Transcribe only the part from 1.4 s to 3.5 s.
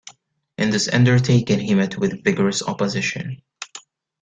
he met with vigorous opposition.